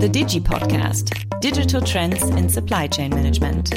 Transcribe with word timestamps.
The 0.00 0.08
Digi 0.08 0.40
Podcast 0.40 1.40
Digital 1.40 1.82
Trends 1.82 2.22
in 2.22 2.48
Supply 2.48 2.86
Chain 2.86 3.10
Management. 3.10 3.74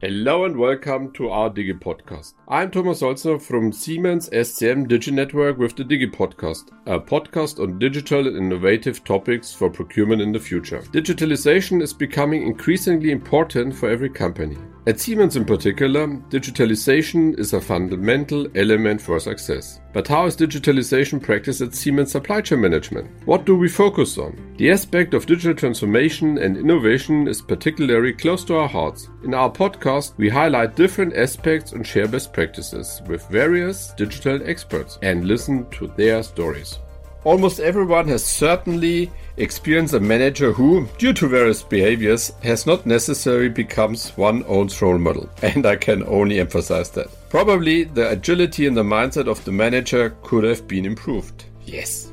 Hello 0.00 0.44
and 0.44 0.56
welcome 0.56 1.12
to 1.12 1.30
our 1.30 1.48
Digi 1.48 1.78
Podcast. 1.78 2.34
I'm 2.48 2.72
Thomas 2.72 3.00
Holzer 3.00 3.40
from 3.40 3.70
Siemens 3.70 4.28
SCM 4.30 4.88
Digi 4.88 5.12
Network 5.12 5.56
with 5.56 5.76
the 5.76 5.84
Digi 5.84 6.12
Podcast, 6.12 6.72
a 6.86 6.98
podcast 6.98 7.62
on 7.62 7.78
digital 7.78 8.26
and 8.26 8.36
innovative 8.36 9.04
topics 9.04 9.52
for 9.52 9.70
procurement 9.70 10.20
in 10.20 10.32
the 10.32 10.40
future. 10.40 10.80
Digitalization 10.90 11.80
is 11.80 11.92
becoming 11.92 12.42
increasingly 12.42 13.12
important 13.12 13.72
for 13.76 13.88
every 13.88 14.10
company. 14.10 14.58
At 14.86 14.98
Siemens 14.98 15.36
in 15.36 15.44
particular, 15.44 16.06
digitalization 16.30 17.38
is 17.38 17.52
a 17.52 17.60
fundamental 17.60 18.46
element 18.54 19.02
for 19.02 19.20
success. 19.20 19.78
But 19.92 20.08
how 20.08 20.24
is 20.24 20.38
digitalization 20.38 21.22
practiced 21.22 21.60
at 21.60 21.74
Siemens 21.74 22.12
Supply 22.12 22.40
Chain 22.40 22.62
Management? 22.62 23.10
What 23.26 23.44
do 23.44 23.54
we 23.54 23.68
focus 23.68 24.16
on? 24.16 24.54
The 24.56 24.70
aspect 24.70 25.12
of 25.12 25.26
digital 25.26 25.54
transformation 25.54 26.38
and 26.38 26.56
innovation 26.56 27.28
is 27.28 27.42
particularly 27.42 28.14
close 28.14 28.42
to 28.44 28.56
our 28.56 28.68
hearts. 28.68 29.10
In 29.22 29.34
our 29.34 29.52
podcast, 29.52 30.14
we 30.16 30.30
highlight 30.30 30.76
different 30.76 31.14
aspects 31.14 31.72
and 31.72 31.86
share 31.86 32.08
best 32.08 32.32
practices 32.32 33.02
with 33.06 33.28
various 33.28 33.92
digital 33.98 34.40
experts 34.48 34.98
and 35.02 35.26
listen 35.26 35.68
to 35.72 35.88
their 35.88 36.22
stories. 36.22 36.78
Almost 37.22 37.60
everyone 37.60 38.08
has 38.08 38.24
certainly 38.24 39.10
experienced 39.36 39.92
a 39.92 40.00
manager 40.00 40.52
who, 40.52 40.88
due 40.96 41.12
to 41.12 41.28
various 41.28 41.62
behaviors, 41.62 42.32
has 42.42 42.66
not 42.66 42.86
necessarily 42.86 43.50
becomes 43.50 44.16
one 44.16 44.42
own 44.46 44.70
role 44.80 44.96
model. 44.96 45.28
And 45.42 45.66
I 45.66 45.76
can 45.76 46.02
only 46.04 46.40
emphasize 46.40 46.90
that. 46.92 47.08
Probably 47.28 47.84
the 47.84 48.08
agility 48.10 48.66
and 48.66 48.74
the 48.74 48.82
mindset 48.82 49.28
of 49.28 49.44
the 49.44 49.52
manager 49.52 50.16
could 50.22 50.44
have 50.44 50.66
been 50.66 50.86
improved. 50.86 51.44
Yes. 51.66 52.10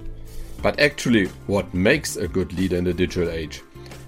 But 0.62 0.78
actually, 0.78 1.28
what 1.48 1.74
makes 1.74 2.18
a 2.18 2.28
good 2.28 2.52
leader 2.52 2.76
in 2.76 2.84
the 2.84 2.94
digital 2.94 3.30
age? 3.30 3.64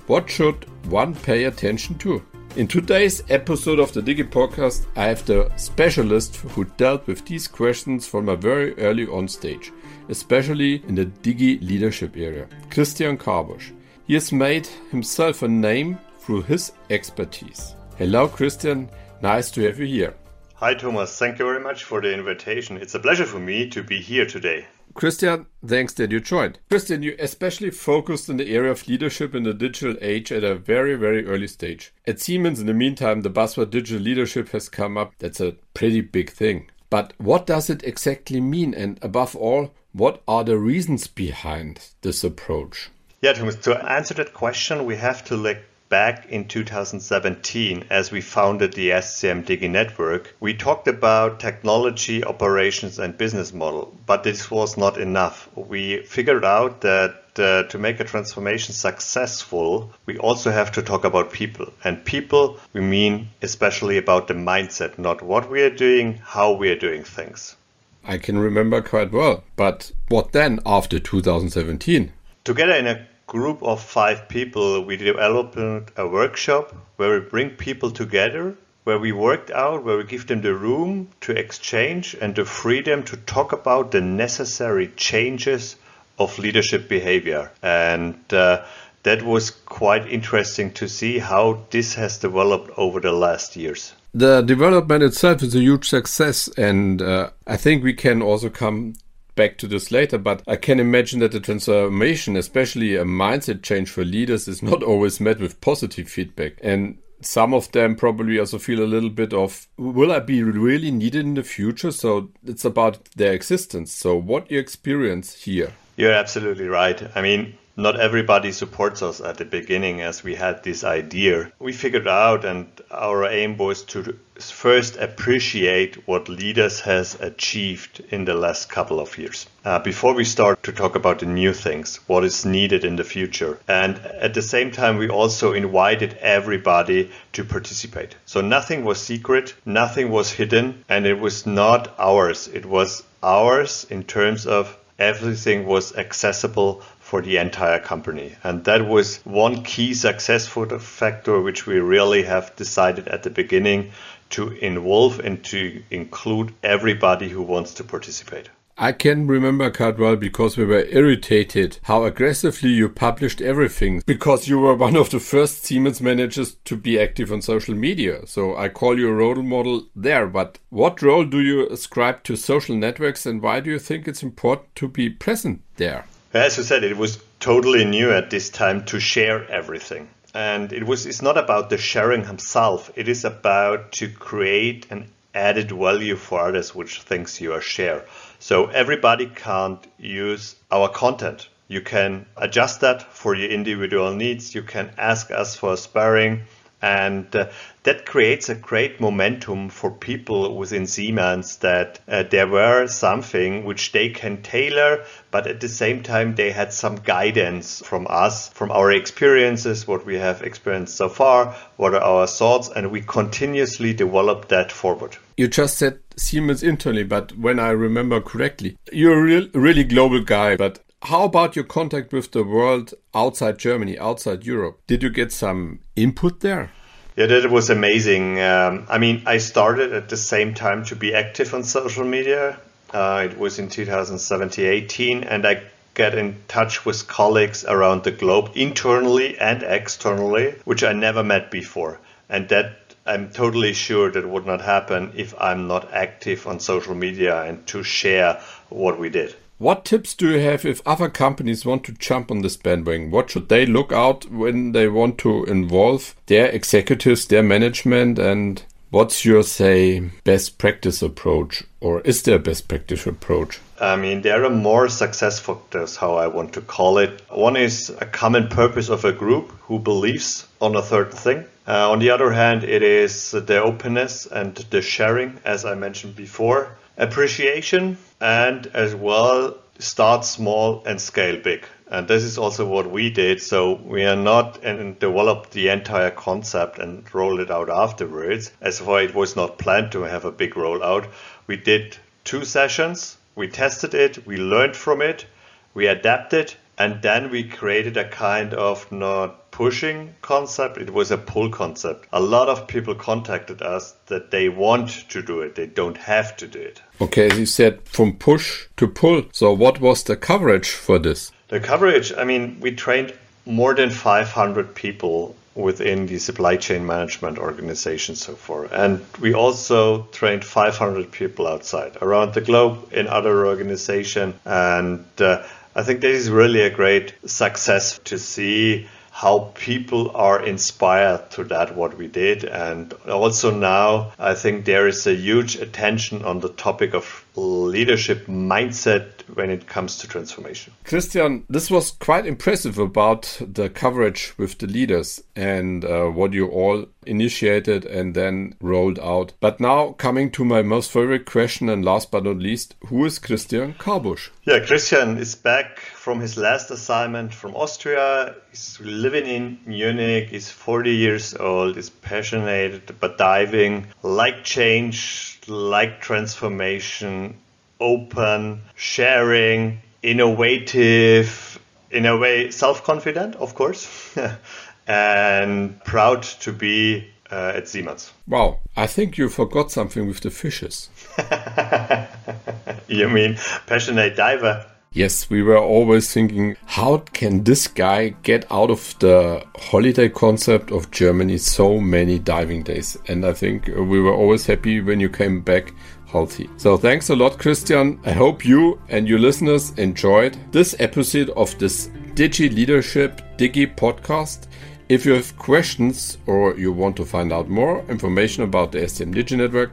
What 0.08 0.30
should 0.30 0.66
one 0.92 1.16
pay 1.16 1.46
attention 1.46 1.98
to? 2.00 2.22
In 2.58 2.68
today's 2.68 3.24
episode 3.30 3.80
of 3.80 3.94
the 3.94 4.02
Digi 4.02 4.30
podcast, 4.30 4.86
I 4.98 5.06
have 5.06 5.26
the 5.26 5.50
specialist 5.56 6.38
who 6.38 6.66
dealt 6.76 7.08
with 7.08 7.26
these 7.26 7.48
questions 7.48 8.06
from 8.06 8.28
a 8.28 8.36
very 8.36 8.78
early 8.80 9.08
on 9.08 9.28
stage, 9.28 9.72
especially 10.10 10.84
in 10.88 10.96
the 10.96 11.06
Digi 11.06 11.62
leadership 11.62 12.18
area, 12.18 12.48
Christian 12.70 13.18
Karbusch. 13.18 13.72
He 14.08 14.16
has 14.16 14.32
made 14.32 14.68
himself 14.92 15.44
a 15.44 15.48
name 15.48 16.00
through 16.20 16.42
his 16.44 16.74
expertise. 16.90 17.76
Hello, 17.98 18.28
Christian. 18.28 18.90
Nice 19.22 19.52
to 19.52 19.62
have 19.62 19.80
you 19.80 19.86
here. 19.86 20.16
Hi, 20.56 20.74
Thomas. 20.74 21.18
Thank 21.18 21.40
you 21.40 21.46
very 21.46 21.62
much 21.62 21.84
for 21.84 22.02
the 22.02 22.14
invitation. 22.14 22.78
It's 22.78 22.96
a 22.96 23.00
pleasure 23.00 23.26
for 23.26 23.40
me 23.40 23.70
to 23.70 23.84
be 23.84 24.02
here 24.02 24.26
today. 24.26 24.68
Christian, 24.94 25.46
thanks 25.66 25.94
that 25.94 26.12
you 26.12 26.20
joined. 26.20 26.60
Christian, 26.70 27.04
you 27.04 27.16
especially 27.20 27.70
focused 27.70 28.28
in 28.28 28.38
the 28.38 28.54
area 28.54 28.72
of 28.72 28.88
leadership 28.88 29.36
in 29.36 29.44
the 29.44 29.54
digital 29.54 29.96
age 30.02 30.32
at 30.32 30.44
a 30.44 30.56
very, 30.56 30.96
very 30.96 31.26
early 31.26 31.48
stage. 31.48 31.94
At 32.08 32.20
Siemens, 32.20 32.60
in 32.60 32.66
the 32.66 32.74
meantime, 32.74 33.22
the 33.22 33.30
buzzword 33.30 33.70
digital 33.70 34.02
leadership 34.02 34.50
has 34.50 34.68
come 34.68 34.98
up. 34.98 35.14
That's 35.20 35.40
a 35.40 35.56
pretty 35.74 36.02
big 36.02 36.32
thing. 36.32 36.70
But 36.90 37.14
what 37.18 37.46
does 37.46 37.70
it 37.70 37.84
exactly 37.84 38.42
mean? 38.42 38.74
And 38.74 39.00
above 39.02 39.36
all, 39.36 39.72
what 39.94 40.22
are 40.28 40.44
the 40.44 40.58
reasons 40.58 41.08
behind 41.08 41.90
this 42.02 42.24
approach? 42.24 42.90
Yeah, 43.22 43.34
to 43.34 43.92
answer 43.92 44.14
that 44.16 44.34
question, 44.34 44.86
we 44.86 44.96
have 44.96 45.26
to 45.26 45.36
look 45.36 45.58
back 45.90 46.28
in 46.30 46.48
2017 46.48 47.86
as 47.90 48.12
we 48.12 48.22
founded 48.22 48.74
the 48.74 48.92
SCM 48.92 49.44
Digi 49.44 49.70
network. 49.70 50.36
We 50.40 50.54
talked 50.54 50.88
about 50.88 51.40
technology, 51.40 52.24
operations, 52.24 53.00
and 53.00 53.18
business 53.18 53.52
model, 53.52 53.94
but 54.06 54.24
this 54.24 54.50
was 54.52 54.78
not 54.78 55.00
enough. 55.00 55.50
We 55.56 56.04
figured 56.04 56.46
out 56.46 56.82
that 56.82 57.24
uh, 57.40 57.64
to 57.64 57.78
make 57.78 58.00
a 58.00 58.04
transformation 58.04 58.74
successful, 58.74 59.92
we 60.06 60.18
also 60.18 60.52
have 60.52 60.72
to 60.74 60.82
talk 60.82 61.04
about 61.04 61.34
people. 61.34 61.74
And 61.84 62.06
people, 62.06 62.60
we 62.74 62.82
mean 62.82 63.30
especially 63.42 63.98
about 63.98 64.28
the 64.28 64.34
mindset, 64.36 65.00
not 65.00 65.22
what 65.22 65.50
we 65.50 65.62
are 65.64 65.70
doing, 65.70 66.20
how 66.24 66.54
we 66.54 66.70
are 66.70 66.80
doing 66.80 67.04
things. 67.04 67.56
I 68.04 68.18
can 68.18 68.38
remember 68.38 68.82
quite 68.82 69.12
well. 69.12 69.44
But 69.56 69.92
what 70.08 70.32
then 70.32 70.60
after 70.66 71.00
2017? 71.00 72.12
Together 72.44 72.74
in 72.74 72.88
a 72.88 73.08
group 73.30 73.62
of 73.64 73.82
five 73.82 74.28
people, 74.28 74.84
we 74.84 74.98
developed 74.98 75.56
a 75.56 76.08
workshop 76.08 76.76
where 76.98 77.14
we 77.14 77.30
bring 77.30 77.52
people 77.52 77.92
together, 77.92 78.56
where 78.84 79.00
we 79.00 79.12
worked 79.12 79.52
out, 79.52 79.86
where 79.86 79.98
we 79.98 80.04
give 80.04 80.26
them 80.28 80.42
the 80.42 80.54
room 80.54 81.08
to 81.22 81.32
exchange 81.32 82.16
and 82.20 82.36
the 82.36 82.44
freedom 82.44 83.04
to 83.04 83.16
talk 83.16 83.54
about 83.54 83.92
the 83.92 84.02
necessary 84.02 84.88
changes 84.98 85.76
of 86.18 86.38
leadership 86.40 86.90
behavior. 86.90 87.52
And 87.62 88.18
uh, 88.34 88.66
that 89.04 89.22
was 89.22 89.52
quite 89.52 90.12
interesting 90.12 90.74
to 90.74 90.90
see 90.90 91.20
how 91.20 91.60
this 91.70 91.96
has 91.96 92.18
developed 92.18 92.72
over 92.78 93.00
the 93.00 93.12
last 93.12 93.56
years. 93.56 93.94
The 94.14 94.42
development 94.42 95.04
itself 95.04 95.44
is 95.44 95.56
a 95.56 95.60
huge 95.60 95.88
success, 95.88 96.50
and 96.58 97.00
uh, 97.02 97.30
I 97.46 97.58
think 97.58 97.84
we 97.84 97.94
can 97.94 98.24
also 98.24 98.50
come 98.50 98.96
back 99.40 99.58
to 99.58 99.68
this 99.68 99.90
later, 99.90 100.18
but 100.18 100.44
I 100.48 100.58
can 100.58 100.82
imagine 100.82 101.22
that 101.22 101.32
the 101.32 101.40
transformation, 101.40 102.36
especially 102.36 102.98
a 102.98 103.06
mindset 103.06 103.64
change 103.64 103.90
for 103.90 104.04
leaders, 104.04 104.50
is 104.50 104.62
not 104.62 104.84
always 104.84 105.22
met 105.22 105.40
with 105.40 105.62
positive 105.62 106.10
feedback. 106.10 106.56
And 106.62 106.98
some 107.22 107.54
of 107.54 107.72
them 107.72 107.96
probably 107.96 108.38
also 108.38 108.60
feel 108.60 108.84
a 108.84 108.94
little 108.94 109.10
bit 109.10 109.34
of 109.34 109.66
will 109.78 110.12
I 110.12 110.20
be 110.20 110.44
really 110.44 110.92
needed 110.92 111.26
in 111.26 111.36
the 111.36 111.44
future? 111.44 111.92
So 111.92 112.32
it's 112.46 112.66
about 112.66 113.00
their 113.16 113.32
existence. 113.32 113.94
So 113.94 114.14
what 114.18 114.52
you 114.52 114.60
experience 114.60 115.34
here? 115.44 115.72
You're 115.96 116.12
absolutely 116.12 116.68
right. 116.68 117.02
I 117.16 117.22
mean, 117.22 117.58
not 117.76 118.00
everybody 118.00 118.52
supports 118.52 119.02
us 119.02 119.22
at 119.22 119.38
the 119.38 119.46
beginning 119.46 120.02
as 120.02 120.24
we 120.24 120.36
had 120.36 120.64
this 120.64 120.84
idea. 120.84 121.52
We 121.60 121.72
figured 121.72 122.08
out 122.08 122.44
and 122.44 122.68
our 122.92 123.26
aim 123.26 123.58
was 123.58 123.84
to 123.84 124.18
first 124.40 124.98
appreciate 124.98 126.08
what 126.08 126.30
leaders 126.30 126.82
has 126.82 127.16
achieved 127.22 128.02
in 128.10 128.26
the 128.26 128.34
last 128.34 128.70
couple 128.70 129.00
of 129.00 129.18
years. 129.18 129.48
Uh, 129.64 129.80
before 129.80 130.14
we 130.14 130.24
start 130.24 130.62
to 130.64 130.72
talk 130.72 130.96
about 130.96 131.20
the 131.20 131.26
new 131.26 131.54
things 131.54 132.00
what 132.08 132.24
is 132.24 132.46
needed 132.46 132.84
in 132.84 132.96
the 132.96 133.04
future. 133.04 133.60
And 133.68 133.98
at 133.98 134.34
the 134.34 134.42
same 134.42 134.72
time 134.72 134.98
we 134.98 135.10
also 135.10 135.54
invited 135.54 136.14
everybody 136.20 137.12
to 137.34 137.44
participate. 137.44 138.16
So 138.26 138.42
nothing 138.42 138.84
was 138.84 139.00
secret 139.00 139.54
nothing 139.66 140.10
was 140.10 140.32
hidden 140.32 140.84
and 140.90 141.06
it 141.06 141.20
was 141.20 141.46
not 141.46 141.94
ours. 141.98 142.48
It 142.48 142.66
was 142.66 143.04
ours 143.22 143.86
in 143.90 144.04
terms 144.04 144.46
of 144.46 144.78
everything 145.00 145.66
was 145.66 145.96
accessible 145.96 146.82
for 147.10 147.24
the 147.24 147.38
entire 147.38 147.80
company. 147.80 148.36
And 148.44 148.64
that 148.66 148.86
was 148.86 149.18
one 149.26 149.64
key 149.64 149.96
success 149.96 150.48
factor 150.48 151.42
which 151.42 151.66
we 151.66 151.80
really 151.80 152.22
have 152.22 152.56
decided 152.56 153.08
at 153.08 153.24
the 153.24 153.32
beginning 153.32 153.92
to 154.30 154.52
involve 154.52 155.20
and 155.20 155.44
to 155.46 155.82
include 155.90 156.54
everybody 156.62 157.28
who 157.28 157.42
wants 157.42 157.74
to 157.76 157.84
participate. 157.84 158.50
I 158.78 158.92
can 158.92 159.26
remember 159.26 159.72
quite 159.72 159.98
well 159.98 160.18
because 160.18 160.56
we 160.56 160.66
were 160.66 160.86
irritated 160.86 161.80
how 161.84 162.04
aggressively 162.04 162.70
you 162.70 162.88
published 162.88 163.42
everything 163.42 164.04
because 164.06 164.48
you 164.48 164.60
were 164.60 164.76
one 164.76 164.96
of 164.96 165.10
the 165.10 165.20
first 165.20 165.66
Siemens 165.66 166.00
managers 166.00 166.58
to 166.66 166.78
be 166.78 167.00
active 167.00 167.32
on 167.32 167.42
social 167.42 167.74
media. 167.74 168.28
So 168.28 168.56
I 168.56 168.70
call 168.70 169.00
you 169.00 169.10
a 169.10 169.14
role 169.14 169.42
model 169.42 169.88
there. 169.96 170.28
But 170.28 170.60
what 170.70 171.02
role 171.02 171.26
do 171.26 171.42
you 171.42 171.68
ascribe 171.70 172.24
to 172.26 172.36
social 172.36 172.76
networks 172.76 173.26
and 173.26 173.42
why 173.42 173.62
do 173.62 173.72
you 173.72 173.80
think 173.80 174.08
it's 174.08 174.22
important 174.22 174.76
to 174.76 174.88
be 174.88 175.10
present 175.10 175.64
there? 175.78 176.06
As 176.32 176.58
you 176.58 176.64
said, 176.64 176.84
it 176.84 176.96
was 176.96 177.18
totally 177.40 177.86
new 177.86 178.12
at 178.12 178.30
this 178.30 178.52
time 178.52 178.86
to 178.86 179.00
share 179.00 179.50
everything. 179.50 180.10
And 180.36 180.72
it 180.72 180.84
was 180.84 181.08
it's 181.08 181.24
not 181.24 181.40
about 181.40 181.72
the 181.72 181.78
sharing 181.80 182.26
himself. 182.26 182.92
It 182.96 183.08
is 183.08 183.26
about 183.26 183.94
to 183.94 184.08
create 184.10 184.86
an 184.92 185.10
added 185.34 185.72
value 185.72 186.16
for 186.16 186.42
others 186.42 186.76
which 186.76 187.02
things 187.02 187.42
you 187.42 187.54
are 187.54 187.62
share. 187.62 188.06
So 188.38 188.68
everybody 188.68 189.26
can't 189.26 189.84
use 189.98 190.56
our 190.72 190.88
content. 190.90 191.50
You 191.68 191.82
can 191.82 192.28
adjust 192.38 192.82
that 192.82 193.12
for 193.12 193.34
your 193.34 193.50
individual 193.50 194.14
needs. 194.14 194.54
You 194.54 194.62
can 194.62 194.92
ask 195.00 195.32
us 195.32 195.56
for 195.56 195.78
sparring 195.78 196.42
and 196.82 197.36
uh, 197.36 197.50
that 197.84 198.06
creates 198.06 198.50
a 198.50 198.56
great 198.56 199.00
momentum 199.02 199.70
for 199.70 199.92
people 199.92 200.56
within 200.56 200.88
Siemens 200.88 201.58
that 201.58 202.00
uh, 202.08 202.24
there 202.24 202.48
were 202.48 202.88
something 202.88 203.66
which 203.66 203.92
they 203.92 204.10
can 204.10 204.42
tailor, 204.42 205.06
but 205.32 205.48
at 205.48 205.60
the 205.60 205.70
same 205.70 206.04
time 206.04 206.36
they 206.36 206.52
had 206.52 206.74
some 206.74 206.96
guidance 206.96 207.82
from 207.86 208.08
us, 208.10 208.50
from 208.50 208.72
our 208.72 208.92
experiences, 208.92 209.88
what 209.88 210.06
we 210.06 210.16
have 210.16 210.42
experienced 210.42 210.96
so 210.96 211.10
far, 211.10 211.56
what 211.78 211.94
are 211.94 212.02
our 212.02 212.28
thoughts, 212.28 212.70
and 212.76 212.92
we 212.92 213.02
continuously 213.02 213.94
develop 213.94 214.48
that 214.50 214.72
forward. 214.72 215.18
You 215.38 215.48
just 215.48 215.78
said 215.78 216.00
Siemens 216.18 216.64
internally, 216.64 217.04
but 217.04 217.38
when 217.38 217.60
I 217.60 217.70
remember 217.70 218.20
correctly, 218.20 218.78
you're 218.92 219.20
a 219.20 219.24
real, 219.24 219.48
really 219.54 219.84
global 219.84 220.22
guy, 220.22 220.58
but 220.58 220.80
how 221.04 221.24
about 221.24 221.56
your 221.56 221.66
contact 221.66 222.12
with 222.12 222.32
the 222.32 222.44
world 222.44 222.94
outside 223.16 223.58
Germany, 223.58 223.98
outside 223.98 224.46
Europe? 224.46 224.82
Did 224.86 225.02
you 225.02 225.10
get 225.10 225.32
some 225.32 225.80
input 225.96 226.42
there? 226.42 226.72
Yeah, 227.16 227.28
that 227.28 227.50
was 227.50 227.70
amazing. 227.70 228.40
Um, 228.40 228.86
I 228.90 228.98
mean, 228.98 229.24
I 229.26 229.38
started 229.38 229.94
at 229.94 230.10
the 230.10 230.18
same 230.18 230.54
time 230.54 230.86
to 230.86 230.96
be 230.96 231.14
active 231.14 231.54
on 231.54 231.64
social 231.64 232.06
media. 232.06 232.60
Uh, 232.94 233.28
it 233.30 233.38
was 233.38 233.60
in 233.60 233.70
2017 233.70 234.66
18, 234.66 235.24
and 235.24 235.46
I 235.46 235.64
get 235.96 236.16
in 236.16 236.36
touch 236.48 236.86
with 236.86 237.08
colleagues 237.08 237.66
around 237.66 238.04
the 238.04 238.12
globe, 238.12 238.52
internally 238.56 239.38
and 239.38 239.64
externally, 239.64 240.56
which 240.66 240.84
I 240.84 240.94
never 240.94 241.24
met 241.24 241.52
before. 241.52 242.00
And 242.30 242.48
that 242.50 242.96
I'm 243.06 243.32
totally 243.32 243.74
sure 243.74 244.12
that 244.12 244.28
would 244.28 244.46
not 244.46 244.62
happen 244.62 245.14
if 245.16 245.34
I'm 245.40 245.68
not 245.68 245.94
active 245.94 246.46
on 246.48 246.60
social 246.60 246.96
media 246.96 247.42
and 247.42 247.66
to 247.68 247.84
share 247.84 248.42
what 248.70 249.00
we 249.00 249.10
did. 249.10 249.36
What 249.60 249.84
tips 249.84 250.16
do 250.16 250.32
you 250.32 250.40
have 250.40 250.64
if 250.64 250.82
other 250.88 251.10
companies 251.10 251.66
want 251.66 251.84
to 251.84 251.92
jump 251.92 252.32
on 252.32 252.44
this 252.44 252.56
bandwagon? 252.56 253.12
What 253.12 253.30
should 253.30 253.50
they 253.50 253.66
look 253.66 253.92
out 253.92 254.32
when 254.32 254.72
they 254.72 254.88
want 254.88 255.18
to 255.18 255.44
involve 255.44 256.16
their 256.28 256.48
executives, 256.48 257.28
their 257.28 257.44
management, 257.44 258.20
and 258.20 258.64
what's 258.90 259.26
your 259.26 259.44
say 259.44 260.00
best 260.24 260.60
practice 260.60 261.02
approach, 261.02 261.66
or 261.82 262.00
is 262.02 262.24
there 262.24 262.38
a 262.38 262.40
best 262.40 262.70
practice 262.70 263.06
approach? 263.06 263.60
I 263.82 263.98
mean, 263.98 264.22
there 264.22 264.46
are 264.46 264.50
more 264.50 264.88
success 264.88 265.42
factors, 265.42 265.98
how 265.98 266.16
I 266.16 266.28
want 266.28 266.54
to 266.54 266.62
call 266.62 266.98
it. 266.98 267.22
One 267.30 267.58
is 267.58 267.90
a 268.00 268.06
common 268.06 268.48
purpose 268.48 268.88
of 268.88 269.04
a 269.04 269.12
group 269.12 269.50
who 269.64 269.78
believes 269.78 270.48
on 270.62 270.78
a 270.78 270.82
third 270.82 271.14
thing. 271.14 271.44
Uh, 271.70 271.92
on 271.92 272.00
the 272.00 272.10
other 272.10 272.32
hand, 272.32 272.64
it 272.64 272.82
is 272.82 273.30
the 273.30 273.62
openness 273.62 274.26
and 274.26 274.56
the 274.72 274.82
sharing, 274.82 275.40
as 275.46 275.66
I 275.66 275.76
mentioned 275.76 276.16
before, 276.16 276.76
appreciation, 276.98 278.00
and 278.20 278.66
as 278.74 278.96
well 278.96 279.56
start 279.78 280.26
small 280.26 280.82
and 280.88 281.00
scale 281.00 281.40
big. 281.40 281.64
And 281.92 282.08
this 282.08 282.24
is 282.24 282.40
also 282.40 282.66
what 282.66 282.90
we 282.90 283.12
did. 283.12 283.40
So 283.40 283.74
we 283.74 284.04
are 284.04 284.16
not 284.16 284.64
and 284.64 284.98
developed 284.98 285.52
the 285.52 285.70
entire 285.70 286.10
concept 286.10 286.80
and 286.80 287.04
roll 287.14 287.40
it 287.40 287.52
out 287.52 287.70
afterwards. 287.70 288.52
As 288.62 288.80
far 288.80 289.04
it 289.04 289.14
was 289.14 289.36
not 289.36 289.60
planned 289.60 289.92
to 289.92 290.02
have 290.02 290.26
a 290.26 290.32
big 290.32 290.56
rollout. 290.56 291.08
We 291.46 291.56
did 291.56 291.96
two 292.24 292.46
sessions. 292.46 293.16
We 293.36 293.48
tested 293.48 293.94
it. 293.94 294.26
We 294.26 294.38
learned 294.38 294.76
from 294.76 295.04
it. 295.04 295.28
We 295.76 295.86
adapted, 295.86 296.56
and 296.80 297.02
then 297.02 297.30
we 297.30 297.44
created 297.44 297.98
a 297.98 298.08
kind 298.08 298.54
of 298.54 298.90
not 298.92 299.52
pushing 299.52 300.16
concept, 300.22 300.78
it 300.78 300.94
was 300.94 301.12
a 301.12 301.18
pull 301.18 301.50
concept. 301.50 302.08
A 302.14 302.22
lot 302.22 302.48
of 302.48 302.66
people 302.68 302.96
contacted 302.96 303.62
us 303.62 303.94
that 304.08 304.32
they 304.32 304.48
want 304.48 304.90
to 305.10 305.22
do 305.22 305.42
it, 305.42 305.56
they 305.56 305.68
don't 305.68 305.98
have 305.98 306.38
to 306.38 306.48
do 306.48 306.60
it. 306.60 306.82
Okay, 307.02 307.36
you 307.38 307.46
said 307.46 307.82
from 307.84 308.14
push 308.14 308.68
to 308.78 308.88
pull. 308.88 309.24
So, 309.34 309.52
what 309.52 309.82
was 309.82 310.04
the 310.04 310.16
coverage 310.16 310.70
for 310.70 310.98
this? 310.98 311.32
The 311.50 311.60
coverage, 311.60 312.14
I 312.14 312.24
mean, 312.24 312.58
we 312.62 312.72
trained 312.72 313.14
more 313.46 313.76
than 313.76 313.90
500 313.90 314.74
people 314.76 315.36
within 315.56 316.06
the 316.06 316.20
supply 316.20 316.56
chain 316.56 316.86
management 316.86 317.38
organization 317.38 318.16
so 318.16 318.36
far. 318.36 318.66
And 318.72 319.06
we 319.20 319.34
also 319.34 320.04
trained 320.12 320.46
500 320.46 321.12
people 321.12 321.48
outside 321.48 321.98
around 322.02 322.34
the 322.34 322.42
globe 322.42 322.94
in 322.94 323.08
other 323.08 323.46
organizations. 323.46 324.36
And 324.46 325.06
uh, 325.18 325.44
I 325.76 325.84
think 325.84 326.02
this 326.02 326.22
is 326.22 326.30
really 326.30 326.62
a 326.62 326.70
great 326.70 327.14
success 327.26 328.00
to 328.06 328.18
see 328.18 328.88
how 329.12 329.52
people 329.56 330.12
are 330.16 330.42
inspired 330.46 331.30
to 331.32 331.44
that 331.44 331.76
what 331.76 331.98
we 331.98 332.08
did. 332.08 332.46
And 332.46 332.94
also 333.08 333.52
now 333.52 334.14
i 334.18 334.34
think 334.34 334.66
there 334.66 334.88
is 334.88 335.06
a 335.08 335.14
huge 335.14 335.56
attention 335.58 336.24
on 336.24 336.40
the 336.40 336.50
topic 336.50 336.94
of 336.94 337.26
leadership 337.36 338.28
mindset 338.28 339.19
when 339.40 339.50
it 339.50 339.68
comes 339.68 339.98
to 339.98 340.06
transformation 340.06 340.74
christian 340.84 341.46
this 341.50 341.72
was 341.72 341.92
quite 341.92 342.26
impressive 342.26 342.78
about 342.78 343.40
the 343.40 343.70
coverage 343.70 344.34
with 344.38 344.58
the 344.58 344.68
leaders 344.68 345.24
and 345.34 345.86
uh, 345.86 346.08
what 346.08 346.34
you 346.34 346.46
all 346.48 346.86
initiated 347.06 347.86
and 347.86 348.16
then 348.16 348.54
rolled 348.60 349.00
out 349.00 349.32
but 349.40 349.62
now 349.62 349.94
coming 349.94 350.30
to 350.30 350.44
my 350.44 350.62
most 350.62 350.92
favorite 350.92 351.26
question 351.26 351.70
and 351.70 351.86
last 351.86 352.12
but 352.12 352.26
not 352.26 352.36
least 352.36 352.76
who 352.88 353.06
is 353.06 353.18
christian 353.18 353.74
karbusch 353.76 354.30
yeah 354.44 354.60
christian 354.60 355.18
is 355.18 355.36
back 355.36 355.80
from 356.10 356.20
his 356.20 356.38
last 356.38 356.72
assignment 356.72 357.32
from 357.32 357.56
Austria. 357.56 358.34
He's 358.50 358.80
living 358.82 359.28
in 359.28 359.60
Munich. 359.66 360.30
He's 360.30 360.50
40 360.50 360.92
years 360.96 361.36
old. 361.36 361.76
He's 361.76 361.92
passionate 361.92 362.90
about 362.90 363.20
diving, 363.20 363.86
like 364.02 364.44
change, 364.44 365.40
like 365.48 366.02
transformation, 366.02 367.38
open, 367.80 368.62
sharing, 368.76 369.82
innovative, 370.02 371.60
in 371.92 372.06
a 372.06 372.18
way, 372.18 372.52
self 372.52 372.84
confident, 372.84 373.36
of 373.36 373.56
course, 373.56 374.18
and 374.88 375.84
proud 375.84 376.24
to 376.24 376.52
be 376.52 377.08
uh, 377.32 377.54
at 377.56 377.68
Siemens. 377.68 378.12
Wow, 378.28 378.60
I 378.76 378.88
think 378.88 379.18
you 379.18 379.30
forgot 379.30 379.72
something 379.72 380.08
with 380.08 380.22
the 380.22 380.32
fishes. 380.32 380.90
you 382.88 383.10
mean 383.10 383.38
passionate 383.68 384.16
diver? 384.16 384.66
Yes, 384.92 385.30
we 385.30 385.44
were 385.44 385.60
always 385.60 386.12
thinking, 386.12 386.58
how 386.66 386.98
can 387.14 387.44
this 387.44 387.68
guy 387.68 388.10
get 388.24 388.52
out 388.52 388.72
of 388.72 388.98
the 388.98 389.46
holiday 389.56 390.10
concept 390.10 390.72
of 390.72 390.90
Germany 390.90 391.38
so 391.38 391.80
many 391.80 392.18
diving 392.18 392.64
days? 392.64 392.98
And 393.08 393.24
I 393.24 393.34
think 393.34 393.68
we 393.68 394.02
were 394.02 394.14
always 394.14 394.48
happy 394.48 394.82
when 394.82 395.00
you 395.00 395.08
came 395.08 395.42
back 395.42 395.74
healthy. 396.12 396.50
So 396.58 396.78
thanks 396.78 397.10
a 397.10 397.16
lot, 397.16 397.38
Christian. 397.38 398.00
I 398.06 398.12
hope 398.12 398.46
you 398.46 398.80
and 398.90 399.08
your 399.08 399.20
listeners 399.20 399.72
enjoyed 399.78 400.38
this 400.52 400.76
episode 400.80 401.30
of 401.32 401.58
this 401.58 401.88
Digi 402.16 402.54
Leadership 402.54 403.22
Digi 403.38 403.76
podcast. 403.76 404.48
If 404.90 405.06
you 405.06 405.14
have 405.14 405.38
questions 405.38 406.18
or 406.26 406.58
you 406.58 406.72
want 406.72 406.98
to 406.98 407.06
find 407.06 407.32
out 407.32 407.48
more 407.48 407.84
information 407.90 408.44
about 408.44 408.72
the 408.72 408.80
SCM 408.80 409.14
Digi 409.14 409.38
Network, 409.38 409.72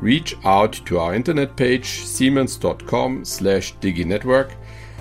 reach 0.00 0.36
out 0.44 0.72
to 0.86 0.98
our 0.98 1.14
internet 1.14 1.56
page 1.56 1.86
siemens.com 1.86 3.24
slash 3.24 3.74
diginetwork. 3.76 4.52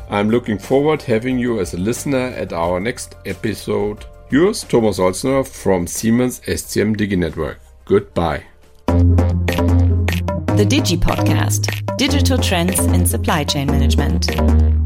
I'm 0.10 0.30
looking 0.30 0.58
forward 0.58 1.02
having 1.02 1.38
you 1.38 1.60
as 1.60 1.74
a 1.74 1.78
listener 1.78 2.28
at 2.38 2.54
our 2.54 2.80
next 2.80 3.16
episode. 3.26 4.06
Yours, 4.30 4.64
Thomas 4.64 5.00
Holzner 5.00 5.48
from 5.48 5.88
Siemens 5.88 6.40
SCM 6.42 6.96
DigiNetwork. 6.96 7.58
Goodbye. 7.86 8.44
The 10.58 10.66
Digi 10.66 10.98
Podcast 10.98 11.86
Digital 11.98 12.40
Trends 12.40 12.80
in 12.80 13.06
Supply 13.06 13.44
Chain 13.44 13.68
Management. 13.68 14.77